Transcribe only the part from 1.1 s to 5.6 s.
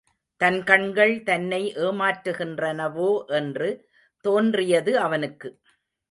தன்னை ஏமாற்றுகின்றனவோ என்று தோன்றியது அவனுக்கு.